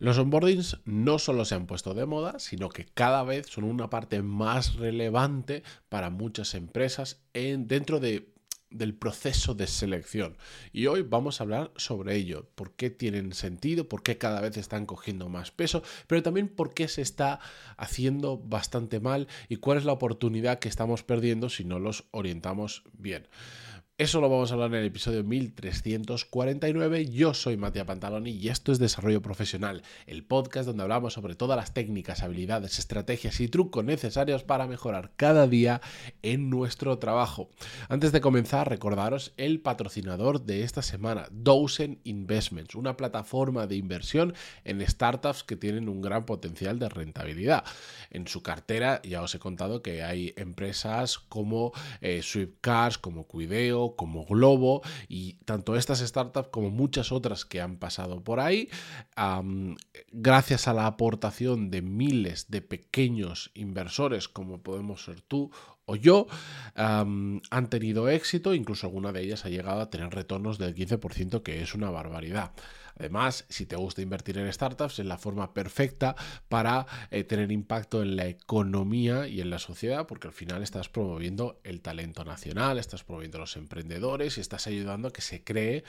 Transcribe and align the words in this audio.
Los 0.00 0.16
onboardings 0.16 0.78
no 0.86 1.18
solo 1.18 1.44
se 1.44 1.54
han 1.54 1.66
puesto 1.66 1.92
de 1.92 2.06
moda, 2.06 2.38
sino 2.38 2.70
que 2.70 2.86
cada 2.86 3.22
vez 3.22 3.48
son 3.48 3.64
una 3.64 3.90
parte 3.90 4.22
más 4.22 4.76
relevante 4.76 5.62
para 5.90 6.08
muchas 6.08 6.54
empresas 6.54 7.20
en, 7.34 7.68
dentro 7.68 8.00
de 8.00 8.32
del 8.70 8.94
proceso 8.94 9.54
de 9.54 9.66
selección. 9.66 10.36
Y 10.72 10.86
hoy 10.86 11.02
vamos 11.02 11.40
a 11.40 11.44
hablar 11.44 11.72
sobre 11.76 12.16
ello, 12.16 12.48
por 12.54 12.72
qué 12.76 12.88
tienen 12.88 13.32
sentido, 13.34 13.88
por 13.88 14.02
qué 14.02 14.16
cada 14.16 14.40
vez 14.40 14.56
están 14.56 14.86
cogiendo 14.86 15.28
más 15.28 15.50
peso, 15.50 15.82
pero 16.06 16.22
también 16.22 16.48
por 16.48 16.72
qué 16.72 16.86
se 16.86 17.02
está 17.02 17.40
haciendo 17.76 18.38
bastante 18.38 19.00
mal 19.00 19.26
y 19.48 19.56
cuál 19.56 19.78
es 19.78 19.84
la 19.84 19.92
oportunidad 19.92 20.60
que 20.60 20.68
estamos 20.68 21.02
perdiendo 21.02 21.48
si 21.48 21.64
no 21.64 21.80
los 21.80 22.04
orientamos 22.12 22.84
bien. 22.92 23.26
Eso 24.00 24.22
lo 24.22 24.30
vamos 24.30 24.50
a 24.50 24.54
hablar 24.54 24.70
en 24.70 24.76
el 24.76 24.86
episodio 24.86 25.22
1349. 25.22 27.10
Yo 27.10 27.34
soy 27.34 27.58
Matías 27.58 27.84
Pantaloni 27.84 28.30
y 28.30 28.48
esto 28.48 28.72
es 28.72 28.78
Desarrollo 28.78 29.20
Profesional, 29.20 29.82
el 30.06 30.24
podcast 30.24 30.66
donde 30.66 30.84
hablamos 30.84 31.12
sobre 31.12 31.34
todas 31.34 31.58
las 31.58 31.74
técnicas, 31.74 32.22
habilidades, 32.22 32.78
estrategias 32.78 33.38
y 33.40 33.48
trucos 33.48 33.84
necesarios 33.84 34.42
para 34.42 34.66
mejorar 34.66 35.12
cada 35.16 35.46
día 35.46 35.82
en 36.22 36.48
nuestro 36.48 36.98
trabajo. 36.98 37.50
Antes 37.90 38.10
de 38.10 38.22
comenzar, 38.22 38.70
recordaros 38.70 39.34
el 39.36 39.60
patrocinador 39.60 40.46
de 40.46 40.62
esta 40.62 40.80
semana, 40.80 41.28
Dozen 41.30 42.00
Investments, 42.04 42.76
una 42.76 42.96
plataforma 42.96 43.66
de 43.66 43.76
inversión 43.76 44.32
en 44.64 44.80
startups 44.80 45.44
que 45.44 45.56
tienen 45.56 45.90
un 45.90 46.00
gran 46.00 46.24
potencial 46.24 46.78
de 46.78 46.88
rentabilidad. 46.88 47.64
En 48.08 48.26
su 48.26 48.42
cartera 48.42 49.02
ya 49.02 49.20
os 49.20 49.34
he 49.34 49.38
contado 49.38 49.82
que 49.82 50.02
hay 50.02 50.32
empresas 50.38 51.18
como 51.18 51.72
eh, 52.00 52.22
Swiftcars, 52.22 52.96
como 52.96 53.24
Cuideo, 53.24 53.89
como 53.96 54.24
Globo 54.24 54.82
y 55.08 55.34
tanto 55.44 55.76
estas 55.76 56.00
startups 56.00 56.48
como 56.48 56.70
muchas 56.70 57.12
otras 57.12 57.44
que 57.44 57.60
han 57.60 57.76
pasado 57.76 58.22
por 58.22 58.40
ahí, 58.40 58.68
gracias 60.12 60.68
a 60.68 60.74
la 60.74 60.86
aportación 60.86 61.70
de 61.70 61.82
miles 61.82 62.50
de 62.50 62.62
pequeños 62.62 63.50
inversores 63.54 64.28
como 64.28 64.62
podemos 64.62 65.04
ser 65.04 65.20
tú 65.20 65.50
o 65.86 65.96
yo, 65.96 66.28
han 66.76 67.68
tenido 67.68 68.08
éxito, 68.08 68.54
incluso 68.54 68.86
alguna 68.86 69.12
de 69.12 69.22
ellas 69.22 69.44
ha 69.44 69.48
llegado 69.48 69.80
a 69.80 69.90
tener 69.90 70.10
retornos 70.10 70.56
del 70.58 70.74
15%, 70.74 71.42
que 71.42 71.62
es 71.62 71.74
una 71.74 71.90
barbaridad. 71.90 72.52
Además, 73.00 73.46
si 73.48 73.64
te 73.64 73.76
gusta 73.76 74.02
invertir 74.02 74.36
en 74.36 74.52
startups, 74.52 74.98
es 74.98 75.06
la 75.06 75.16
forma 75.16 75.54
perfecta 75.54 76.14
para 76.50 76.86
eh, 77.10 77.24
tener 77.24 77.50
impacto 77.50 78.02
en 78.02 78.14
la 78.14 78.26
economía 78.26 79.26
y 79.26 79.40
en 79.40 79.48
la 79.48 79.58
sociedad, 79.58 80.06
porque 80.06 80.28
al 80.28 80.34
final 80.34 80.62
estás 80.62 80.90
promoviendo 80.90 81.58
el 81.64 81.80
talento 81.80 82.26
nacional, 82.26 82.78
estás 82.78 83.02
promoviendo 83.02 83.38
los 83.38 83.56
emprendedores 83.56 84.36
y 84.36 84.42
estás 84.42 84.66
ayudando 84.66 85.08
a 85.08 85.12
que 85.14 85.22
se 85.22 85.42
cree 85.42 85.82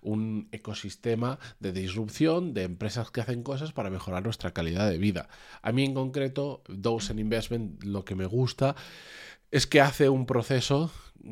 un 0.00 0.48
ecosistema 0.52 1.38
de 1.60 1.72
disrupción 1.72 2.54
de 2.54 2.62
empresas 2.62 3.10
que 3.10 3.20
hacen 3.20 3.42
cosas 3.42 3.72
para 3.72 3.90
mejorar 3.90 4.24
nuestra 4.24 4.52
calidad 4.52 4.88
de 4.90 4.96
vida. 4.96 5.28
A 5.60 5.70
mí 5.70 5.84
en 5.84 5.92
concreto, 5.92 6.62
Dozen 6.68 7.18
Investment, 7.18 7.84
lo 7.84 8.06
que 8.06 8.14
me 8.14 8.24
gusta 8.24 8.74
es 9.54 9.68
que 9.68 9.80
hace 9.80 10.08
un 10.08 10.26
proceso 10.26 10.90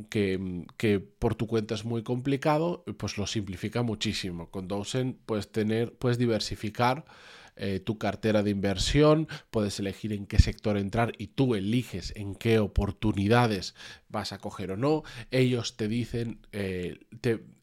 que, 0.09 1.05
por 1.19 1.35
tu 1.35 1.49
cuenta 1.49 1.75
es 1.75 1.85
muy 1.85 2.05
complicado, 2.05 2.85
pues 2.97 3.19
lo 3.19 3.27
simplifica 3.27 3.83
muchísimo. 3.83 4.49
Con 4.49 4.69
Dozen 4.69 5.19
puedes 5.27 5.51
tener, 5.51 5.93
puedes 5.95 6.19
diversificar 6.19 7.05
eh, 7.57 7.81
tu 7.81 7.99
cartera 7.99 8.45
de 8.45 8.51
inversión, 8.51 9.27
puedes 9.51 9.81
elegir 9.81 10.13
en 10.13 10.27
qué 10.27 10.39
sector 10.39 10.77
entrar 10.77 11.15
y 11.19 11.27
tú 11.27 11.57
eliges 11.57 12.13
en 12.15 12.37
qué 12.37 12.61
oportunidades 12.61 13.75
vas 14.09 14.33
a 14.33 14.39
coger 14.39 14.71
o 14.71 14.77
no. 14.77 15.03
Ellos 15.33 15.77
te 15.77 15.89
dicen, 15.89 16.47
eh, 16.53 17.01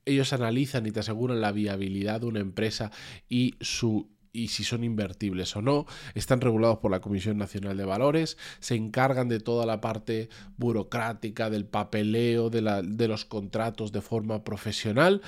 ellos 0.03 0.33
analizan 0.33 0.85
y 0.85 0.91
te 0.91 0.99
aseguran 0.99 1.39
la 1.39 1.53
viabilidad 1.53 2.19
de 2.19 2.27
una 2.27 2.41
empresa 2.41 2.91
y 3.29 3.55
su 3.61 4.09
y 4.31 4.49
si 4.49 4.63
son 4.63 4.83
invertibles 4.83 5.55
o 5.55 5.61
no. 5.61 5.85
Están 6.13 6.41
regulados 6.41 6.79
por 6.79 6.91
la 6.91 7.01
Comisión 7.01 7.37
Nacional 7.37 7.77
de 7.77 7.85
Valores, 7.85 8.37
se 8.59 8.75
encargan 8.75 9.29
de 9.29 9.39
toda 9.39 9.65
la 9.65 9.81
parte 9.81 10.29
burocrática, 10.57 11.49
del 11.49 11.65
papeleo, 11.65 12.49
de, 12.49 12.61
la, 12.61 12.81
de 12.81 13.07
los 13.07 13.25
contratos 13.25 13.91
de 13.91 14.01
forma 14.01 14.43
profesional 14.43 15.21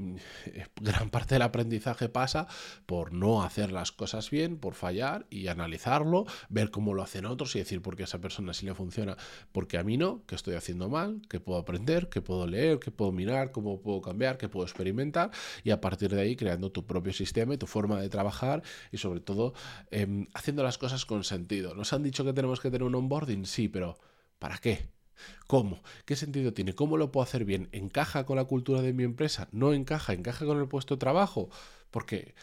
gran 0.80 1.10
parte 1.10 1.34
del 1.34 1.42
aprendizaje 1.42 2.08
pasa 2.08 2.46
por 2.86 3.12
no 3.12 3.42
hacer 3.42 3.72
las 3.72 3.92
cosas 3.92 4.30
bien, 4.30 4.58
por 4.58 4.74
fallar 4.74 5.26
y 5.30 5.48
analizarlo, 5.48 6.26
ver 6.48 6.70
cómo 6.70 6.94
lo 6.94 7.02
hacen 7.02 7.26
otros 7.26 7.54
y 7.56 7.58
decir 7.58 7.82
por 7.82 7.96
qué 7.96 8.02
a 8.02 8.04
esa 8.04 8.20
persona 8.20 8.54
sí 8.54 8.66
le 8.66 8.74
funciona, 8.74 9.16
porque 9.52 9.78
a 9.78 9.84
mí 9.84 9.96
no, 9.96 10.24
que 10.26 10.34
estoy 10.34 10.54
haciendo 10.54 10.88
mal, 10.88 11.22
que 11.28 11.40
puedo 11.40 11.58
aprender, 11.58 12.08
que 12.08 12.20
puedo 12.22 12.46
leer, 12.46 12.78
que 12.78 12.90
puedo 12.90 13.12
mirar, 13.12 13.52
cómo 13.52 13.80
puedo 13.80 14.00
cambiar, 14.00 14.38
que 14.38 14.48
puedo 14.48 14.66
experimentar 14.66 15.30
y 15.64 15.70
a 15.70 15.80
partir 15.80 16.14
de 16.14 16.20
ahí 16.20 16.36
creando 16.36 16.70
tu 16.72 16.86
propio 16.86 17.12
sistema 17.12 17.54
y 17.54 17.58
tu 17.58 17.66
forma 17.66 18.00
de 18.00 18.08
trabajar 18.08 18.62
y 18.92 18.98
sobre 18.98 19.20
todo 19.20 19.54
em, 19.90 20.26
haciendo 20.34 20.62
las 20.62 20.78
cosas 20.78 21.04
con 21.06 21.24
sentido. 21.24 21.74
Nos 21.74 21.92
han 21.92 22.02
dicho 22.02 22.24
que 22.24 22.32
tenemos 22.32 22.60
que 22.60 22.70
tener 22.70 22.84
un 22.84 22.94
onboarding, 22.94 23.46
sí, 23.46 23.68
pero 23.68 23.98
¿para 24.38 24.58
qué? 24.58 24.99
¿Cómo? 25.46 25.82
¿Qué 26.04 26.16
sentido 26.16 26.52
tiene? 26.52 26.74
¿Cómo 26.74 26.96
lo 26.96 27.10
puedo 27.10 27.24
hacer 27.24 27.44
bien? 27.44 27.68
¿Encaja 27.72 28.24
con 28.24 28.36
la 28.36 28.44
cultura 28.44 28.82
de 28.82 28.92
mi 28.92 29.04
empresa? 29.04 29.48
¿No 29.52 29.72
encaja? 29.72 30.12
¿Encaja 30.12 30.44
con 30.44 30.58
el 30.58 30.68
puesto 30.68 30.94
de 30.94 31.00
trabajo? 31.00 31.50
Porque 31.90 32.34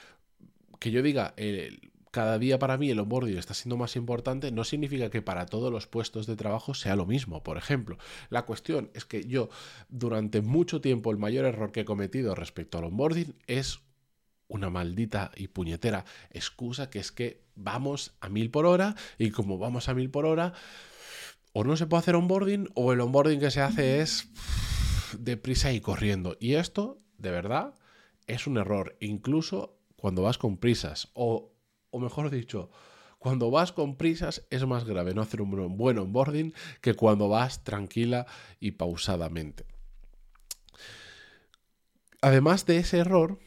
que 0.79 0.91
yo 0.91 1.01
diga, 1.01 1.33
cada 2.11 2.39
día 2.39 2.59
para 2.59 2.77
mí 2.77 2.89
el 2.89 2.99
onboarding 2.99 3.37
está 3.37 3.53
siendo 3.53 3.77
más 3.77 3.95
importante, 3.95 4.51
no 4.51 4.63
significa 4.63 5.09
que 5.09 5.21
para 5.21 5.45
todos 5.45 5.71
los 5.71 5.87
puestos 5.87 6.25
de 6.25 6.35
trabajo 6.35 6.73
sea 6.73 6.95
lo 6.95 7.05
mismo. 7.05 7.43
Por 7.43 7.57
ejemplo, 7.57 7.97
la 8.29 8.43
cuestión 8.43 8.89
es 8.93 9.05
que 9.05 9.25
yo 9.25 9.49
durante 9.89 10.41
mucho 10.41 10.81
tiempo 10.81 11.11
el 11.11 11.17
mayor 11.17 11.45
error 11.45 11.71
que 11.71 11.81
he 11.81 11.85
cometido 11.85 12.35
respecto 12.35 12.77
al 12.77 12.85
onboarding 12.85 13.35
es 13.47 13.79
una 14.47 14.69
maldita 14.69 15.31
y 15.35 15.49
puñetera 15.49 16.05
excusa 16.31 16.89
que 16.89 16.99
es 16.99 17.11
que 17.11 17.41
vamos 17.55 18.13
a 18.21 18.29
mil 18.29 18.49
por 18.49 18.65
hora 18.65 18.95
y 19.17 19.31
como 19.31 19.57
vamos 19.57 19.89
a 19.89 19.93
mil 19.93 20.09
por 20.09 20.25
hora 20.25 20.53
o 21.57 21.63
no 21.63 21.75
se 21.75 21.87
puede 21.87 22.01
hacer 22.01 22.15
onboarding 22.15 22.69
o 22.75 22.93
el 22.93 23.01
onboarding 23.01 23.39
que 23.39 23.49
se 23.49 23.61
hace 23.61 23.99
es 23.99 24.29
deprisa 25.17 25.73
y 25.73 25.81
corriendo. 25.81 26.37
Y 26.39 26.53
esto, 26.53 26.99
de 27.17 27.31
verdad, 27.31 27.73
es 28.27 28.45
un 28.45 28.57
error. 28.59 28.95
Incluso 28.99 29.75
cuando 29.95 30.21
vas 30.21 30.37
con 30.37 30.57
prisas, 30.57 31.09
o, 31.15 31.55
o 31.89 31.99
mejor 31.99 32.29
dicho, 32.29 32.69
cuando 33.17 33.49
vas 33.49 33.71
con 33.71 33.95
prisas 33.95 34.45
es 34.51 34.67
más 34.67 34.85
grave 34.85 35.15
no 35.15 35.23
hacer 35.23 35.41
un 35.41 35.77
buen 35.77 35.97
onboarding 35.97 36.53
que 36.79 36.93
cuando 36.93 37.27
vas 37.27 37.63
tranquila 37.63 38.27
y 38.59 38.73
pausadamente. 38.73 39.65
Además 42.21 42.67
de 42.67 42.77
ese 42.77 42.99
error, 42.99 43.39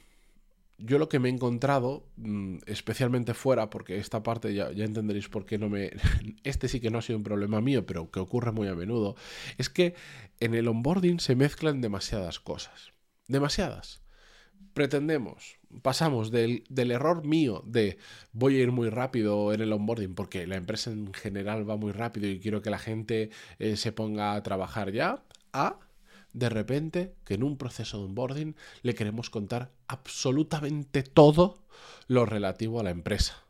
yo 0.83 0.99
lo 0.99 1.09
que 1.09 1.19
me 1.19 1.29
he 1.29 1.33
encontrado, 1.33 2.07
mm, 2.17 2.59
especialmente 2.67 3.35
fuera, 3.35 3.71
porque 3.71 3.99
esta 3.99 4.23
parte 4.23 4.55
ya, 4.55 4.71
entenderéis 4.71 5.29
por 5.29 5.45
qué 5.45 5.59
no 5.59 5.69
me... 5.69 5.91
Este 6.45 6.69
sí 6.69 6.81
que 6.81 6.91
no 6.91 6.99
ha 6.99 7.03
sido 7.03 7.19
un 7.19 7.25
problema 7.25 7.61
mío, 7.61 7.87
pero 7.87 8.11
que 8.11 8.21
ocurre 8.21 8.53
muy 8.53 8.69
a 8.69 8.75
menudo, 8.75 9.15
es 9.59 9.69
que 9.69 9.95
en 10.41 10.55
el 10.55 10.69
onboarding 10.69 11.21
se 11.21 11.37
mezclan 11.37 11.81
demasiadas 11.81 12.41
cosas. 12.41 12.93
Demasiadas. 13.29 14.03
Pretendemos, 14.73 15.59
pasamos 15.83 16.31
del, 16.31 16.65
error 16.71 17.27
mío 17.27 17.63
de 17.67 17.99
voy 18.33 18.57
a 18.57 18.63
ir 18.63 18.73
muy 18.73 18.89
rápido 18.89 19.53
en 19.53 19.61
el 19.61 19.73
onboarding 19.73 20.15
porque 20.15 20.47
la 20.47 20.57
empresa 20.57 20.91
en 20.91 21.13
general 21.13 21.69
va 21.69 21.77
muy 21.77 21.93
rápido 21.93 22.29
y 22.29 22.39
quiero 22.39 22.63
que 22.63 22.71
la 22.71 22.79
gente 22.79 23.31
eh, 23.59 23.77
se 23.77 23.93
ponga 23.93 24.35
a 24.35 24.43
trabajar 24.43 24.93
ya, 24.93 25.25
a 25.53 25.81
de 26.33 26.49
repente 26.49 27.15
que 27.25 27.35
en 27.35 27.43
un 27.43 27.57
proceso 27.57 27.99
de 27.99 28.05
onboarding 28.05 28.57
le 28.83 28.95
queremos 28.95 29.31
contar 29.31 29.73
absolutamente 29.89 31.03
todo 31.03 31.65
lo 32.07 32.27
relativo 32.27 32.81
a 32.81 32.85
la 32.85 32.91
empresa. 32.91 33.45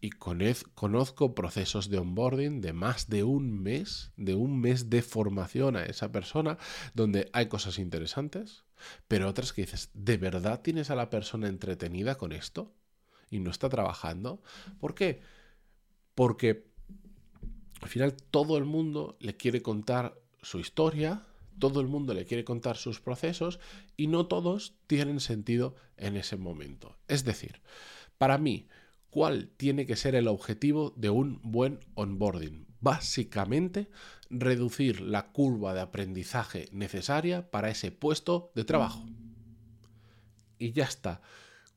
Y 0.00 0.10
conozco 0.10 1.34
procesos 1.34 1.90
de 1.90 1.98
onboarding 1.98 2.60
de 2.60 2.72
más 2.72 3.08
de 3.08 3.24
un 3.24 3.60
mes, 3.62 4.12
de 4.16 4.34
un 4.34 4.60
mes 4.60 4.90
de 4.90 5.02
formación 5.02 5.76
a 5.76 5.84
esa 5.84 6.12
persona, 6.12 6.56
donde 6.94 7.28
hay 7.32 7.48
cosas 7.48 7.78
interesantes, 7.78 8.64
pero 9.08 9.28
otras 9.28 9.52
que 9.52 9.62
dices, 9.62 9.90
¿de 9.94 10.16
verdad 10.18 10.60
tienes 10.62 10.90
a 10.90 10.94
la 10.94 11.10
persona 11.10 11.48
entretenida 11.48 12.16
con 12.16 12.32
esto? 12.32 12.72
Y 13.30 13.40
no 13.40 13.50
está 13.50 13.68
trabajando. 13.68 14.42
¿Por 14.78 14.94
qué? 14.94 15.20
Porque 16.14 16.66
al 17.80 17.88
final 17.88 18.14
todo 18.14 18.58
el 18.58 18.64
mundo 18.64 19.16
le 19.18 19.36
quiere 19.36 19.62
contar 19.62 20.20
su 20.42 20.60
historia, 20.60 21.22
todo 21.58 21.80
el 21.80 21.88
mundo 21.88 22.14
le 22.14 22.24
quiere 22.24 22.44
contar 22.44 22.76
sus 22.76 23.00
procesos 23.00 23.60
y 23.96 24.06
no 24.06 24.26
todos 24.26 24.74
tienen 24.86 25.20
sentido 25.20 25.74
en 25.96 26.16
ese 26.16 26.36
momento. 26.36 26.96
Es 27.08 27.24
decir, 27.24 27.60
para 28.18 28.38
mí, 28.38 28.68
¿cuál 29.10 29.50
tiene 29.56 29.86
que 29.86 29.96
ser 29.96 30.14
el 30.14 30.28
objetivo 30.28 30.92
de 30.96 31.10
un 31.10 31.40
buen 31.42 31.80
onboarding? 31.94 32.66
Básicamente, 32.80 33.88
reducir 34.30 35.00
la 35.00 35.30
curva 35.32 35.74
de 35.74 35.80
aprendizaje 35.80 36.68
necesaria 36.72 37.50
para 37.50 37.70
ese 37.70 37.92
puesto 37.92 38.50
de 38.54 38.64
trabajo. 38.64 39.04
Y 40.58 40.72
ya 40.72 40.84
está. 40.84 41.20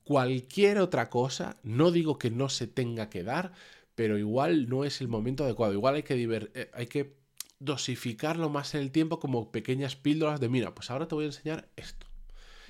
Cualquier 0.02 0.78
otra 0.78 1.10
cosa, 1.10 1.58
no 1.62 1.90
digo 1.90 2.18
que 2.18 2.30
no 2.30 2.48
se 2.48 2.66
tenga 2.66 3.10
que 3.10 3.24
dar, 3.24 3.52
pero 3.96 4.18
igual 4.18 4.68
no 4.68 4.84
es 4.84 5.00
el 5.00 5.08
momento 5.08 5.44
adecuado. 5.44 5.72
Igual 5.72 5.96
hay 5.96 6.02
que, 6.02 6.50
eh, 6.54 6.70
hay 6.72 6.86
que 6.86 7.16
dosificarlo 7.58 8.50
más 8.50 8.74
en 8.74 8.82
el 8.82 8.90
tiempo 8.90 9.18
como 9.18 9.50
pequeñas 9.50 9.96
píldoras 9.96 10.40
de, 10.40 10.48
mira, 10.48 10.74
pues 10.74 10.90
ahora 10.90 11.08
te 11.08 11.14
voy 11.14 11.24
a 11.24 11.28
enseñar 11.28 11.68
esto. 11.76 12.06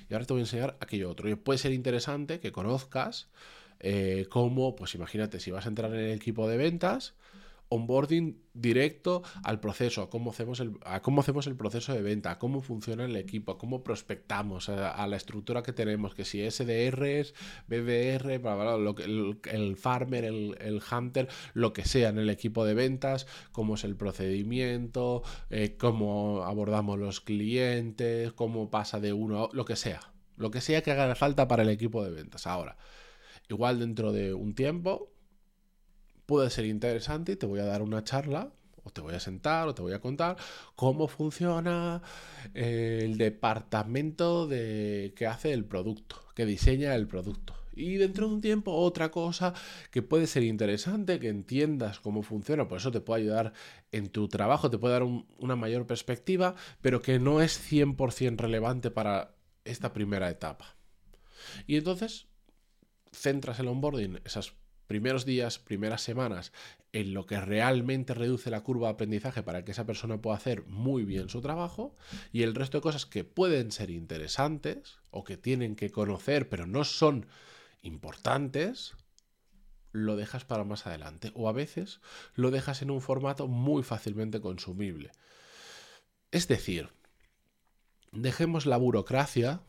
Y 0.09 0.13
ahora 0.13 0.25
te 0.25 0.33
voy 0.33 0.41
a 0.41 0.43
enseñar 0.43 0.77
aquello 0.79 1.09
otro. 1.09 1.29
Y 1.29 1.35
puede 1.35 1.59
ser 1.59 1.73
interesante 1.73 2.39
que 2.39 2.51
conozcas 2.51 3.29
eh, 3.79 4.27
cómo, 4.29 4.75
pues 4.75 4.95
imagínate, 4.95 5.39
si 5.39 5.51
vas 5.51 5.65
a 5.65 5.69
entrar 5.69 5.93
en 5.93 5.99
el 5.99 6.11
equipo 6.11 6.47
de 6.47 6.57
ventas, 6.57 7.15
onboarding 7.69 8.41
directo 8.53 9.23
al 9.43 9.59
proceso, 9.59 10.01
a 10.01 10.09
cómo 10.09 10.31
hacemos 10.31 10.59
el, 10.59 10.79
cómo 11.01 11.21
hacemos 11.21 11.47
el 11.47 11.55
proceso 11.55 11.93
de 11.93 12.01
venta, 12.01 12.31
a 12.31 12.39
cómo 12.39 12.61
funciona 12.61 13.05
el 13.05 13.15
equipo, 13.15 13.57
cómo 13.57 13.83
prospectamos, 13.83 14.69
a, 14.69 15.05
la 15.07 15.15
estructura 15.15 15.63
que 15.63 15.73
tenemos, 15.73 16.15
que 16.15 16.25
si 16.25 16.39
SDRs, 16.49 17.33
BDR, 17.67 18.39
lo 18.79 18.95
que, 18.95 19.03
el, 19.03 19.77
farmer, 19.77 20.25
el, 20.25 20.81
hunter, 20.91 21.27
lo 21.53 21.73
que 21.73 21.85
sea 21.85 22.09
en 22.09 22.17
el 22.17 22.29
equipo 22.29 22.65
de 22.65 22.73
ventas, 22.73 23.27
cómo 23.51 23.75
es 23.75 23.83
el 23.83 23.95
procedimiento, 23.95 25.23
eh, 25.49 25.77
cómo 25.77 26.43
abordamos 26.43 26.97
los 26.97 27.21
clientes, 27.21 28.33
cómo 28.33 28.69
pasa 28.69 28.99
de 28.99 29.13
uno 29.13 29.45
a 29.45 29.49
lo 29.53 29.65
que 29.65 29.75
sea, 29.75 30.13
lo 30.35 30.51
que 30.51 30.61
sea 30.61 30.81
que 30.81 30.91
haga 30.91 31.13
falta 31.15 31.47
para 31.47 31.63
el 31.63 31.69
equipo 31.69 32.03
de 32.03 32.11
ventas. 32.11 32.47
Ahora, 32.47 32.77
igual 33.49 33.79
dentro 33.79 34.11
de 34.11 34.33
un 34.33 34.55
tiempo 34.55 35.16
puede 36.27 36.51
ser 36.51 36.65
interesante 36.65 37.31
y 37.31 37.35
te 37.37 37.47
voy 37.47 37.61
a 37.61 37.65
dar 37.65 37.81
una 37.81 38.03
charla 38.03 38.51
o 38.83 38.91
te 38.91 39.01
voy 39.01 39.15
a 39.15 39.19
sentar 39.19 39.67
o 39.67 39.73
te 39.73 39.81
voy 39.81 39.93
a 39.93 39.99
contar 39.99 40.37
cómo 40.75 41.07
funciona 41.07 42.03
eh, 42.53 42.99
el 43.01 43.17
departamento 43.17 44.45
de 44.45 45.13
que 45.15 45.25
hace 45.25 45.53
el 45.53 45.65
producto, 45.65 46.17
que 46.35 46.45
diseña 46.45 46.93
el 46.93 47.07
producto. 47.07 47.55
Y 47.73 47.95
dentro 47.95 48.27
de 48.27 48.33
un 48.33 48.41
tiempo 48.41 48.73
otra 48.73 49.09
cosa 49.11 49.53
que 49.91 50.01
puede 50.01 50.27
ser 50.27 50.43
interesante, 50.43 51.19
que 51.19 51.29
entiendas 51.29 51.99
cómo 51.99 52.23
funciona, 52.23 52.67
por 52.67 52.79
eso 52.79 52.91
te 52.91 53.01
puede 53.01 53.21
ayudar 53.21 53.53
en 53.91 54.09
tu 54.09 54.27
trabajo, 54.27 54.69
te 54.69 54.79
puede 54.79 54.93
dar 54.93 55.03
una 55.03 55.55
mayor 55.55 55.85
perspectiva, 55.85 56.55
pero 56.81 57.01
que 57.01 57.19
no 57.19 57.39
es 57.41 57.59
100% 57.71 58.37
relevante 58.37 58.89
para 58.89 59.35
esta 59.63 59.93
primera 59.93 60.29
etapa. 60.29 60.75
Y 61.67 61.77
entonces 61.77 62.27
centras 63.11 63.59
el 63.59 63.67
onboarding, 63.67 64.21
esas 64.25 64.53
primeros 64.87 65.25
días, 65.25 65.59
primeras 65.59 66.01
semanas, 66.01 66.51
en 66.93 67.13
lo 67.13 67.25
que 67.25 67.39
realmente 67.39 68.13
reduce 68.13 68.49
la 68.49 68.61
curva 68.61 68.87
de 68.87 68.93
aprendizaje 68.93 69.43
para 69.43 69.63
que 69.63 69.71
esa 69.71 69.85
persona 69.85 70.21
pueda 70.21 70.37
hacer 70.37 70.65
muy 70.65 71.03
bien 71.03 71.29
su 71.29 71.41
trabajo 71.41 71.95
y 72.31 72.43
el 72.43 72.55
resto 72.55 72.77
de 72.77 72.81
cosas 72.81 73.05
que 73.05 73.23
pueden 73.23 73.71
ser 73.71 73.89
interesantes 73.89 74.97
o 75.11 75.23
que 75.23 75.37
tienen 75.37 75.75
que 75.75 75.91
conocer 75.91 76.49
pero 76.49 76.65
no 76.65 76.83
son 76.83 77.27
importantes, 77.81 78.95
lo 79.91 80.15
dejas 80.15 80.45
para 80.45 80.63
más 80.63 80.87
adelante 80.87 81.31
o 81.35 81.49
a 81.49 81.53
veces 81.53 81.99
lo 82.33 82.51
dejas 82.51 82.81
en 82.81 82.91
un 82.91 83.01
formato 83.01 83.47
muy 83.47 83.83
fácilmente 83.83 84.41
consumible. 84.41 85.11
Es 86.31 86.47
decir, 86.47 86.89
dejemos 88.11 88.65
la 88.65 88.77
burocracia 88.77 89.61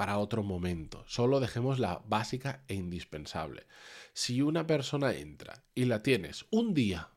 para 0.00 0.16
otro 0.16 0.42
momento. 0.42 1.04
Solo 1.06 1.40
dejemos 1.40 1.78
la 1.78 2.00
básica 2.06 2.64
e 2.68 2.74
indispensable. 2.74 3.66
Si 4.14 4.40
una 4.40 4.66
persona 4.66 5.12
entra 5.12 5.62
y 5.74 5.84
la 5.84 6.02
tienes 6.02 6.46
un 6.50 6.72
día 6.72 7.10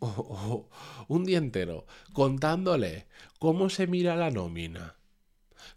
un 1.06 1.24
día 1.24 1.38
entero 1.38 1.86
contándole 2.12 3.06
cómo 3.38 3.70
se 3.70 3.86
mira 3.86 4.16
la 4.16 4.32
nómina, 4.32 4.96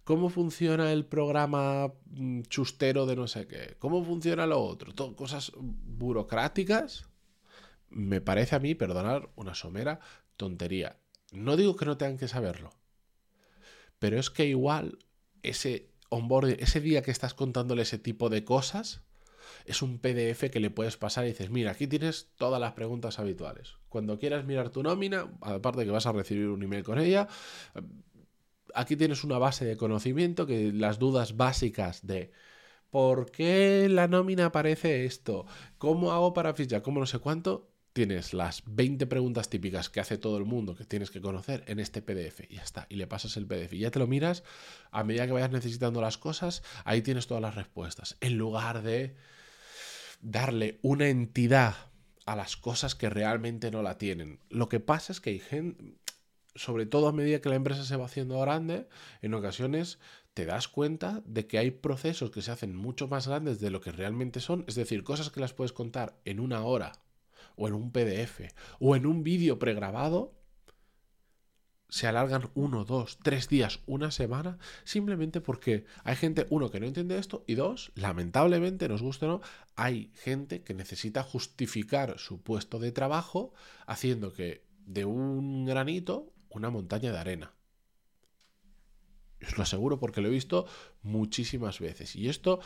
cómo 0.03 0.29
funciona 0.29 0.91
el 0.91 1.05
programa 1.05 1.93
mm, 2.07 2.41
chustero 2.49 3.05
de 3.05 3.15
no 3.15 3.27
sé 3.27 3.45
qué, 3.45 3.75
cómo 3.77 4.03
funciona 4.03 4.47
lo 4.47 4.59
otro, 4.63 4.95
todo, 4.95 5.15
cosas 5.15 5.51
burocráticas, 5.55 7.07
me 7.91 8.19
parece 8.19 8.55
a 8.55 8.59
mí, 8.59 8.73
perdonar, 8.73 9.29
una 9.35 9.53
somera 9.53 9.99
tontería. 10.37 10.97
No 11.33 11.55
digo 11.55 11.75
que 11.75 11.85
no 11.85 11.97
tengan 11.97 12.17
que 12.17 12.27
saberlo, 12.27 12.71
pero 13.99 14.19
es 14.19 14.31
que 14.31 14.47
igual 14.47 14.97
ese 15.43 15.93
ese 16.59 16.81
día 16.81 17.01
que 17.01 17.11
estás 17.11 17.33
contándole 17.33 17.83
ese 17.83 17.97
tipo 17.97 18.29
de 18.29 18.43
cosas, 18.43 19.01
es 19.65 19.81
un 19.81 19.99
PDF 19.99 20.49
que 20.51 20.59
le 20.59 20.69
puedes 20.69 20.97
pasar 20.97 21.25
y 21.25 21.29
dices, 21.29 21.49
mira, 21.49 21.71
aquí 21.71 21.87
tienes 21.87 22.29
todas 22.37 22.59
las 22.59 22.73
preguntas 22.73 23.19
habituales. 23.19 23.75
Cuando 23.89 24.19
quieras 24.19 24.45
mirar 24.45 24.69
tu 24.69 24.83
nómina, 24.83 25.31
aparte 25.41 25.85
que 25.85 25.91
vas 25.91 26.05
a 26.05 26.11
recibir 26.11 26.47
un 26.49 26.63
email 26.63 26.83
con 26.83 26.99
ella, 26.99 27.27
aquí 28.73 28.95
tienes 28.95 29.23
una 29.23 29.37
base 29.37 29.65
de 29.65 29.77
conocimiento 29.77 30.45
que 30.45 30.71
las 30.71 30.99
dudas 30.99 31.37
básicas 31.37 32.05
de 32.05 32.31
¿por 32.89 33.31
qué 33.31 33.87
la 33.89 34.07
nómina 34.07 34.47
aparece 34.47 35.05
esto? 35.05 35.45
¿Cómo 35.77 36.11
hago 36.11 36.33
para 36.33 36.53
fichar? 36.53 36.81
¿Cómo 36.81 36.99
no 36.99 37.05
sé 37.05 37.19
cuánto? 37.19 37.74
Tienes 37.95 38.33
las 38.33 38.61
20 38.65 39.07
preguntas 39.07 39.49
típicas 39.49 39.89
que 39.89 40.01
hace 40.01 40.17
todo 40.17 40.37
el 40.37 40.43
mundo 40.43 40.75
que 40.75 40.83
tienes 40.83 41.11
que 41.11 41.21
conocer 41.21 41.63
en 41.67 41.79
este 41.79 42.01
PDF 42.01 42.41
y 42.49 42.55
ya 42.55 42.61
está. 42.61 42.87
Y 42.89 42.97
le 42.97 43.07
pasas 43.07 43.37
el 43.37 43.47
PDF 43.47 43.71
y 43.71 43.79
ya 43.79 43.89
te 43.89 43.99
lo 43.99 44.05
miras, 44.05 44.43
a 44.91 45.05
medida 45.05 45.25
que 45.25 45.31
vayas 45.31 45.51
necesitando 45.51 46.01
las 46.01 46.17
cosas, 46.17 46.61
ahí 46.83 47.01
tienes 47.01 47.25
todas 47.25 47.41
las 47.41 47.55
respuestas. 47.55 48.17
En 48.19 48.37
lugar 48.37 48.83
de 48.83 49.15
darle 50.19 50.77
una 50.81 51.07
entidad 51.07 51.73
a 52.25 52.35
las 52.35 52.57
cosas 52.57 52.95
que 52.95 53.09
realmente 53.09 53.71
no 53.71 53.81
la 53.81 53.97
tienen. 53.97 54.41
Lo 54.49 54.67
que 54.67 54.81
pasa 54.81 55.13
es 55.13 55.21
que 55.21 55.29
hay 55.29 55.39
gente, 55.39 55.95
sobre 56.53 56.85
todo 56.85 57.07
a 57.07 57.13
medida 57.13 57.39
que 57.39 57.47
la 57.47 57.55
empresa 57.55 57.85
se 57.85 57.95
va 57.95 58.07
haciendo 58.07 58.37
grande, 58.41 58.89
en 59.21 59.33
ocasiones 59.33 59.99
te 60.33 60.45
das 60.45 60.67
cuenta 60.67 61.23
de 61.25 61.47
que 61.47 61.59
hay 61.59 61.71
procesos 61.71 62.29
que 62.29 62.41
se 62.41 62.51
hacen 62.51 62.75
mucho 62.75 63.07
más 63.07 63.29
grandes 63.29 63.61
de 63.61 63.69
lo 63.69 63.79
que 63.79 63.93
realmente 63.93 64.41
son, 64.41 64.65
es 64.67 64.75
decir, 64.75 65.05
cosas 65.05 65.29
que 65.29 65.39
las 65.39 65.53
puedes 65.53 65.71
contar 65.71 66.19
en 66.25 66.41
una 66.41 66.61
hora 66.65 66.91
o 67.55 67.67
en 67.67 67.73
un 67.73 67.91
PDF 67.91 68.41
o 68.79 68.95
en 68.95 69.05
un 69.05 69.23
vídeo 69.23 69.59
pregrabado, 69.59 70.33
se 71.89 72.07
alargan 72.07 72.49
uno, 72.55 72.83
dos, 72.83 73.19
tres 73.21 73.47
días, 73.47 73.79
una 73.85 74.11
semana, 74.11 74.57
simplemente 74.83 75.39
porque 75.39 75.85
hay 76.03 76.15
gente, 76.15 76.45
uno, 76.49 76.69
que 76.69 76.79
no 76.79 76.87
entiende 76.87 77.17
esto, 77.17 77.43
y 77.47 77.55
dos, 77.55 77.91
lamentablemente, 77.95 78.89
nos 78.89 79.01
gusta 79.01 79.27
o 79.27 79.29
no, 79.29 79.41
hay 79.75 80.11
gente 80.15 80.63
que 80.63 80.73
necesita 80.73 81.23
justificar 81.23 82.17
su 82.17 82.41
puesto 82.41 82.79
de 82.79 82.91
trabajo 82.91 83.53
haciendo 83.85 84.33
que 84.33 84.65
de 84.85 85.05
un 85.05 85.65
granito 85.65 86.33
una 86.49 86.69
montaña 86.69 87.11
de 87.11 87.17
arena. 87.17 87.53
Os 89.45 89.57
lo 89.57 89.63
aseguro 89.63 89.99
porque 89.99 90.21
lo 90.21 90.29
he 90.29 90.31
visto 90.31 90.65
muchísimas 91.01 91.79
veces. 91.79 92.15
Y 92.15 92.29
esto 92.29 92.59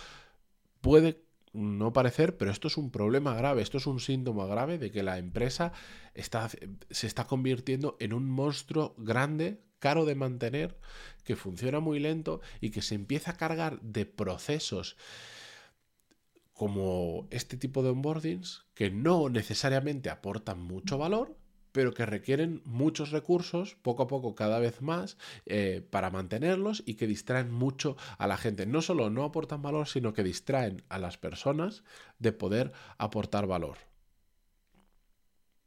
puede 0.81 1.23
no 1.53 1.93
parecer, 1.93 2.37
pero 2.37 2.51
esto 2.51 2.67
es 2.67 2.77
un 2.77 2.91
problema 2.91 3.33
grave, 3.35 3.61
esto 3.61 3.77
es 3.77 3.87
un 3.87 3.99
síntoma 3.99 4.45
grave 4.45 4.77
de 4.77 4.91
que 4.91 5.03
la 5.03 5.17
empresa 5.17 5.71
está, 6.13 6.49
se 6.89 7.07
está 7.07 7.25
convirtiendo 7.25 7.97
en 7.99 8.13
un 8.13 8.29
monstruo 8.29 8.95
grande, 8.97 9.61
caro 9.79 10.05
de 10.05 10.15
mantener, 10.15 10.77
que 11.23 11.35
funciona 11.35 11.79
muy 11.79 11.99
lento 11.99 12.41
y 12.61 12.71
que 12.71 12.81
se 12.81 12.95
empieza 12.95 13.31
a 13.31 13.37
cargar 13.37 13.79
de 13.81 14.05
procesos 14.05 14.97
como 16.53 17.27
este 17.29 17.55
tipo 17.55 17.83
de 17.83 17.89
onboardings 17.89 18.65
que 18.73 18.91
no 18.91 19.29
necesariamente 19.29 20.09
aportan 20.09 20.61
mucho 20.61 20.97
valor, 20.97 21.37
pero 21.71 21.93
que 21.93 22.05
requieren 22.05 22.61
muchos 22.65 23.11
recursos, 23.11 23.75
poco 23.81 24.03
a 24.03 24.07
poco 24.07 24.35
cada 24.35 24.59
vez 24.59 24.81
más, 24.81 25.17
eh, 25.45 25.85
para 25.89 26.09
mantenerlos 26.09 26.83
y 26.85 26.95
que 26.95 27.07
distraen 27.07 27.51
mucho 27.51 27.97
a 28.17 28.27
la 28.27 28.37
gente. 28.37 28.65
No 28.65 28.81
solo 28.81 29.09
no 29.09 29.23
aportan 29.23 29.61
valor, 29.61 29.87
sino 29.87 30.13
que 30.13 30.23
distraen 30.23 30.83
a 30.89 30.99
las 30.99 31.17
personas 31.17 31.83
de 32.19 32.31
poder 32.31 32.71
aportar 32.97 33.47
valor. 33.47 33.77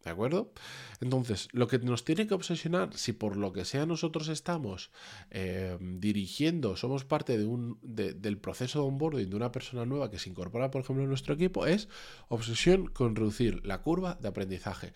¿De 0.05 0.11
acuerdo? 0.11 0.53
Entonces, 1.01 1.49
lo 1.53 1.69
que 1.69 1.79
nos 1.79 2.05
tiene 2.05 2.27
que 2.27 2.35
obsesionar, 2.35 2.95
si 2.95 3.13
por 3.13 3.37
lo 3.37 3.53
que 3.53 3.65
sea 3.65 3.87
nosotros 3.87 4.29
estamos 4.29 4.91
eh, 5.31 5.79
dirigiendo, 5.81 6.77
somos 6.77 7.05
parte 7.05 7.39
de 7.39 7.45
un, 7.45 7.79
del 7.83 8.39
proceso 8.39 8.81
de 8.81 8.89
onboarding 8.89 9.31
de 9.31 9.37
una 9.37 9.53
persona 9.53 9.87
nueva 9.87 10.11
que 10.11 10.19
se 10.19 10.31
incorpora, 10.31 10.73
por 10.73 10.83
ejemplo, 10.83 11.05
en 11.05 11.09
nuestro 11.09 11.35
equipo, 11.35 11.67
es 11.67 11.89
obsesión 12.29 12.89
con 12.89 13.15
reducir 13.15 13.65
la 13.65 13.83
curva 13.83 14.19
de 14.21 14.29
aprendizaje. 14.29 14.93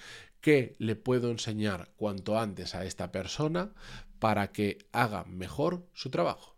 ¿Qué 0.46 0.76
le 0.78 0.94
puedo 0.94 1.32
enseñar 1.32 1.90
cuanto 1.96 2.38
antes 2.38 2.76
a 2.76 2.84
esta 2.84 3.10
persona 3.10 3.74
para 4.20 4.52
que 4.52 4.86
haga 4.92 5.24
mejor 5.24 5.88
su 5.92 6.08
trabajo? 6.08 6.56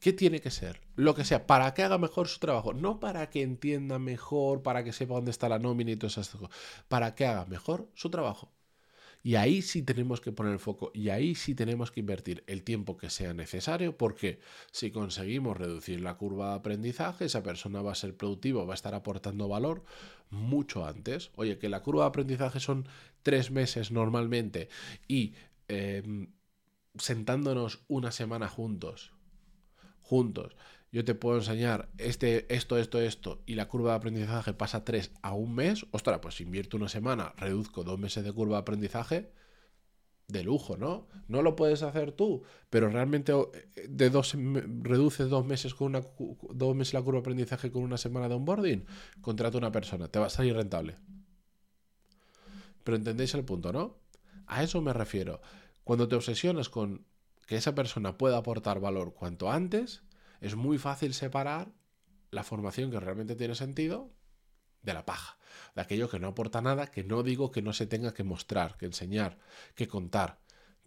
¿Qué 0.00 0.14
tiene 0.14 0.40
que 0.40 0.50
ser? 0.50 0.80
Lo 0.96 1.14
que 1.14 1.26
sea, 1.26 1.46
para 1.46 1.74
que 1.74 1.82
haga 1.82 1.98
mejor 1.98 2.26
su 2.26 2.38
trabajo. 2.38 2.72
No 2.72 2.98
para 2.98 3.28
que 3.28 3.42
entienda 3.42 3.98
mejor, 3.98 4.62
para 4.62 4.82
que 4.82 4.94
sepa 4.94 5.12
dónde 5.12 5.30
está 5.30 5.50
la 5.50 5.58
nómina 5.58 5.90
y 5.90 5.96
todas 5.96 6.16
esas 6.16 6.30
cosas. 6.34 6.56
Para 6.88 7.14
que 7.14 7.26
haga 7.26 7.44
mejor 7.44 7.90
su 7.92 8.08
trabajo. 8.08 8.50
Y 9.22 9.34
ahí 9.34 9.62
sí 9.62 9.82
tenemos 9.82 10.20
que 10.20 10.32
poner 10.32 10.52
el 10.52 10.58
foco 10.58 10.90
y 10.94 11.10
ahí 11.10 11.34
sí 11.34 11.54
tenemos 11.54 11.90
que 11.90 12.00
invertir 12.00 12.42
el 12.46 12.62
tiempo 12.62 12.96
que 12.96 13.10
sea 13.10 13.34
necesario 13.34 13.96
porque 13.96 14.40
si 14.72 14.90
conseguimos 14.90 15.56
reducir 15.56 16.00
la 16.00 16.16
curva 16.16 16.50
de 16.50 16.54
aprendizaje, 16.56 17.26
esa 17.26 17.42
persona 17.42 17.82
va 17.82 17.92
a 17.92 17.96
ser 17.96 18.16
productiva, 18.16 18.64
va 18.64 18.72
a 18.72 18.74
estar 18.74 18.94
aportando 18.94 19.48
valor 19.48 19.84
mucho 20.30 20.86
antes. 20.86 21.30
Oye, 21.36 21.58
que 21.58 21.68
la 21.68 21.82
curva 21.82 22.04
de 22.04 22.08
aprendizaje 22.08 22.60
son 22.60 22.88
tres 23.22 23.50
meses 23.50 23.90
normalmente 23.90 24.68
y 25.06 25.34
em, 25.68 26.32
sentándonos 26.96 27.80
una 27.88 28.12
semana 28.12 28.48
juntos 28.48 29.12
juntos, 30.10 30.56
yo 30.92 31.04
te 31.04 31.14
puedo 31.14 31.38
enseñar 31.38 31.88
este, 31.98 32.52
esto, 32.54 32.76
esto, 32.76 33.00
esto, 33.00 33.42
y 33.46 33.54
la 33.54 33.68
curva 33.68 33.90
de 33.90 33.96
aprendizaje 33.96 34.52
pasa 34.52 34.84
3 34.84 35.12
a 35.22 35.34
un 35.34 35.54
mes, 35.54 35.86
ostras, 35.92 36.18
pues 36.20 36.40
invierto 36.40 36.76
una 36.76 36.88
semana, 36.88 37.32
reduzco 37.36 37.84
dos 37.84 37.98
meses 37.98 38.24
de 38.24 38.32
curva 38.32 38.56
de 38.56 38.62
aprendizaje, 38.62 39.32
de 40.26 40.44
lujo, 40.44 40.76
¿no? 40.76 41.08
No 41.28 41.42
lo 41.42 41.56
puedes 41.56 41.82
hacer 41.82 42.12
tú, 42.12 42.42
pero 42.70 42.88
realmente 42.88 43.32
eh, 43.32 43.86
de 43.88 44.10
dos, 44.10 44.34
reduces 44.34 45.28
dos 45.28 45.44
meses 45.44 45.74
con 45.74 45.88
una 45.88 46.02
dos 46.50 46.76
meses 46.76 46.94
la 46.94 47.02
curva 47.02 47.18
de 47.18 47.22
aprendizaje 47.22 47.70
con 47.70 47.82
una 47.82 47.96
semana 47.96 48.28
de 48.28 48.34
onboarding, 48.34 48.84
contrata 49.20 49.58
una 49.58 49.72
persona, 49.72 50.08
te 50.08 50.18
va 50.18 50.26
a 50.26 50.30
salir 50.30 50.54
rentable. 50.54 50.96
Pero 52.84 52.96
entendéis 52.96 53.34
el 53.34 53.44
punto, 53.44 53.72
¿no? 53.72 53.98
A 54.46 54.62
eso 54.62 54.80
me 54.80 54.92
refiero. 54.92 55.40
Cuando 55.84 56.08
te 56.08 56.16
obsesionas 56.16 56.68
con 56.68 57.04
que 57.46 57.56
esa 57.56 57.74
persona 57.74 58.16
pueda 58.16 58.38
aportar 58.38 58.80
valor 58.80 59.14
cuanto 59.14 59.50
antes, 59.50 60.02
es 60.40 60.56
muy 60.56 60.78
fácil 60.78 61.14
separar 61.14 61.72
la 62.30 62.44
formación 62.44 62.90
que 62.90 63.00
realmente 63.00 63.36
tiene 63.36 63.54
sentido 63.54 64.10
de 64.82 64.94
la 64.94 65.04
paja, 65.04 65.36
de 65.74 65.82
aquello 65.82 66.08
que 66.08 66.18
no 66.18 66.28
aporta 66.28 66.60
nada, 66.60 66.86
que 66.86 67.04
no 67.04 67.22
digo 67.22 67.50
que 67.50 67.62
no 67.62 67.72
se 67.72 67.86
tenga 67.86 68.14
que 68.14 68.24
mostrar, 68.24 68.76
que 68.76 68.86
enseñar, 68.86 69.38
que 69.74 69.88
contar, 69.88 70.38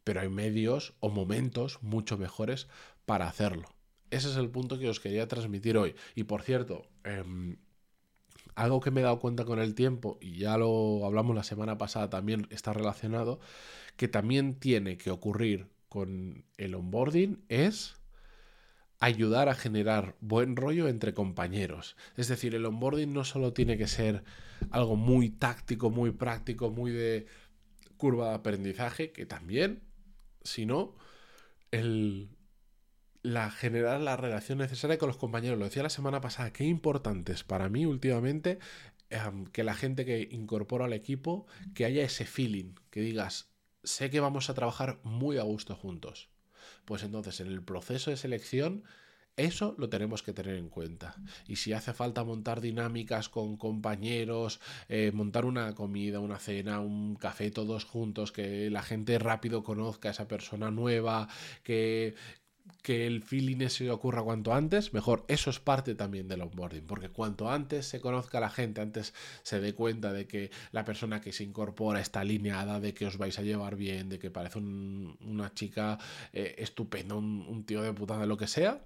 pero 0.04 0.22
hay 0.22 0.30
medios 0.30 0.94
o 1.00 1.10
momentos 1.10 1.82
mucho 1.82 2.18
mejores 2.18 2.68
para 3.06 3.28
hacerlo. 3.28 3.70
Ese 4.10 4.30
es 4.30 4.38
el 4.38 4.50
punto 4.50 4.80
que 4.80 4.90
os 4.90 5.00
quería 5.00 5.28
transmitir 5.28 5.78
hoy. 5.78 5.96
Y 6.16 6.24
por 6.24 6.44
cierto, 6.44 6.88
em, 7.04 7.58
algo 8.56 8.80
que 8.80 8.92
me 8.92 9.02
he 9.02 9.04
dado 9.04 9.20
cuenta 9.20 9.46
con 9.46 9.60
el 9.60 9.76
tiempo, 9.76 10.18
y 10.22 10.38
ya 10.38 10.58
lo 10.58 11.06
hablamos 11.06 11.36
la 11.36 11.44
semana 11.44 11.78
pasada, 11.78 12.10
también 12.10 12.48
está 12.50 12.74
relacionado, 12.74 13.40
que 13.98 14.08
también 14.08 14.60
tiene 14.60 14.98
que 14.98 15.12
ocurrir 15.12 15.70
con 15.90 16.46
el 16.58 16.76
onboarding 16.76 17.44
es 17.50 17.96
ayudar 19.04 19.50
a 19.50 19.56
generar 19.56 20.16
buen 20.22 20.56
rollo 20.56 20.88
entre 20.88 21.14
compañeros. 21.14 21.98
Es 22.16 22.30
decir, 22.30 22.56
el 22.56 22.66
onboarding 22.66 23.12
no 23.12 23.26
solo 23.26 23.52
tiene 23.52 23.78
que 23.78 23.88
ser 23.88 24.24
algo 24.72 24.96
muy 24.96 25.30
táctico, 25.30 25.90
muy 25.90 26.12
práctico, 26.12 26.70
muy 26.70 26.92
de 26.92 27.26
curva 27.98 28.30
de 28.30 28.36
aprendizaje, 28.36 29.12
que 29.12 29.26
también, 29.26 29.84
sino 30.44 30.96
el 31.72 32.30
la 33.24 33.52
generar 33.52 34.00
la 34.02 34.16
relación 34.16 34.60
necesaria 34.60 34.98
con 34.98 35.08
los 35.08 35.18
compañeros. 35.18 35.60
Lo 35.60 35.66
decía 35.66 35.84
la 35.84 35.90
semana 35.90 36.22
pasada, 36.22 36.54
qué 36.54 36.64
importante 36.64 37.34
es 37.34 37.44
para 37.44 37.68
mí 37.68 37.86
últimamente 37.86 38.60
em, 39.10 39.46
que 39.48 39.64
la 39.64 39.74
gente 39.74 40.06
que 40.06 40.30
incorpora 40.32 40.86
al 40.86 40.94
equipo, 40.94 41.46
que 41.74 41.84
haya 41.84 42.04
ese 42.04 42.26
feeling, 42.26 42.76
que 42.90 43.02
digas, 43.02 43.54
sé 43.84 44.10
que 44.10 44.22
vamos 44.22 44.50
a 44.50 44.54
trabajar 44.54 45.00
muy 45.04 45.38
a 45.38 45.44
gusto 45.44 45.76
juntos. 45.76 46.33
Pues 46.86 47.04
entonces 47.04 47.40
en 47.40 47.48
el 47.48 47.62
proceso 47.64 48.12
de 48.12 48.18
selección 48.18 48.84
eso 49.36 49.74
lo 49.80 49.90
tenemos 49.90 50.22
que 50.22 50.34
tener 50.34 50.56
en 50.56 50.70
cuenta. 50.70 51.16
Y 51.48 51.56
si 51.56 51.74
hace 51.74 51.94
falta 51.94 52.24
montar 52.24 52.62
dinámicas 52.62 53.30
con 53.30 53.58
compañeros, 53.58 54.60
eh, 54.90 55.12
montar 55.12 55.46
una 55.46 55.74
comida, 55.74 56.20
una 56.20 56.38
cena, 56.38 56.80
un 56.80 57.16
café 57.16 57.50
todos 57.50 57.84
juntos, 57.84 58.32
que 58.32 58.70
la 58.70 58.84
gente 58.84 59.18
rápido 59.18 59.64
conozca 59.64 60.10
a 60.10 60.12
esa 60.12 60.28
persona 60.28 60.70
nueva, 60.70 61.28
que, 61.64 62.14
que 62.82 63.08
el 63.08 63.24
feeling 63.24 63.68
se 63.70 63.90
ocurra 63.90 64.24
cuanto 64.24 64.54
antes, 64.54 64.94
mejor. 64.94 65.24
Eso 65.28 65.50
es 65.50 65.60
parte 65.60 65.96
también 65.96 66.28
del 66.28 66.42
onboarding, 66.42 66.86
porque 66.86 67.10
cuanto 67.10 67.50
antes 67.50 67.88
se 67.88 68.02
conozca 68.02 68.40
la 68.40 68.50
gente, 68.50 68.82
antes 68.82 69.14
se 69.42 69.60
dé 69.60 69.74
cuenta 69.74 70.12
de 70.12 70.28
que 70.28 70.52
la 70.72 70.84
persona 70.84 71.22
que 71.22 71.32
se 71.32 71.44
incorpora 71.44 72.02
está 72.02 72.22
alineada, 72.22 72.80
de 72.80 72.94
que 72.94 73.06
os 73.06 73.18
vais 73.18 73.38
a 73.40 73.42
llevar 73.42 73.76
bien, 73.76 74.10
de 74.10 74.20
que 74.20 74.32
parece 74.32 74.60
una 74.60 75.54
chica 75.54 75.98
eh, 76.34 76.56
estupenda, 76.58 77.16
un, 77.16 77.64
tío 77.66 77.82
de 77.82 77.94
putada, 77.94 78.26
lo 78.26 78.38
que 78.38 78.48
sea, 78.48 78.84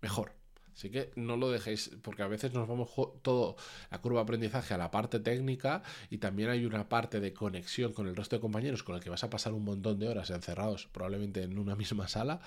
mejor. 0.00 0.32
Así 0.74 0.88
que 0.88 1.10
no 1.14 1.36
lo 1.36 1.50
dejéis, 1.50 1.90
porque 2.00 2.22
a 2.22 2.26
veces 2.26 2.54
nos 2.54 2.66
vamos 2.66 2.90
todo 3.20 3.56
la 3.90 4.00
curva 4.00 4.20
de 4.20 4.22
aprendizaje 4.22 4.72
a 4.72 4.78
la 4.78 4.90
parte 4.90 5.20
técnica 5.20 5.82
y 6.08 6.18
también 6.18 6.48
hay 6.48 6.64
una 6.64 6.88
parte 6.88 7.20
de 7.20 7.34
conexión 7.34 7.92
con 7.92 8.06
el 8.06 8.16
resto 8.16 8.36
de 8.36 8.40
compañeros 8.40 8.82
con 8.82 8.94
el 8.94 9.02
que 9.02 9.10
vas 9.10 9.22
a 9.22 9.28
pasar 9.28 9.52
un 9.52 9.64
montón 9.64 9.98
de 9.98 10.08
horas 10.08 10.30
encerrados, 10.30 10.88
probablemente 10.90 11.42
en 11.42 11.58
una 11.58 11.76
misma 11.76 12.08
sala, 12.08 12.40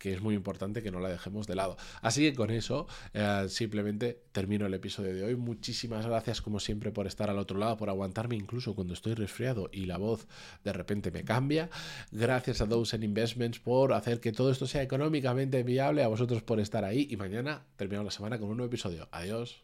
que 0.00 0.14
es 0.14 0.22
muy 0.22 0.34
importante 0.34 0.82
que 0.82 0.90
no 0.90 0.98
la 0.98 1.10
dejemos 1.10 1.46
de 1.46 1.54
lado. 1.54 1.76
Así 2.00 2.22
que 2.22 2.34
con 2.34 2.50
eso 2.50 2.88
eh, 3.12 3.46
simplemente 3.48 4.22
termino 4.32 4.66
el 4.66 4.74
episodio 4.74 5.14
de 5.14 5.22
hoy. 5.22 5.36
Muchísimas 5.36 6.06
gracias 6.06 6.40
como 6.40 6.58
siempre 6.58 6.90
por 6.90 7.06
estar 7.06 7.28
al 7.28 7.38
otro 7.38 7.58
lado, 7.58 7.76
por 7.76 7.90
aguantarme 7.90 8.34
incluso 8.34 8.74
cuando 8.74 8.94
estoy 8.94 9.14
resfriado 9.14 9.68
y 9.70 9.84
la 9.84 9.98
voz 9.98 10.26
de 10.64 10.72
repente 10.72 11.10
me 11.10 11.22
cambia. 11.22 11.68
Gracias 12.10 12.62
a 12.62 12.66
Dozen 12.66 13.02
Investments 13.02 13.60
por 13.60 13.92
hacer 13.92 14.20
que 14.20 14.32
todo 14.32 14.50
esto 14.50 14.66
sea 14.66 14.82
económicamente 14.82 15.62
viable, 15.62 16.02
a 16.02 16.08
vosotros 16.08 16.42
por 16.42 16.60
estar 16.60 16.84
ahí 16.84 17.06
y 17.10 17.16
mañana 17.16 17.66
terminamos 17.76 18.06
la 18.06 18.16
semana 18.16 18.38
con 18.38 18.48
un 18.48 18.56
nuevo 18.56 18.70
episodio. 18.70 19.06
Adiós. 19.12 19.62